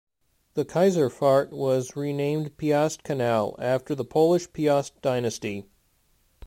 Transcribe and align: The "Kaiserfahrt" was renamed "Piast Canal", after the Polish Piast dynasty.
The 0.55 0.65
"Kaiserfahrt" 0.65 1.51
was 1.51 1.95
renamed 1.95 2.57
"Piast 2.57 3.03
Canal", 3.03 3.55
after 3.59 3.93
the 3.93 4.03
Polish 4.03 4.49
Piast 4.51 4.93
dynasty. 5.03 5.65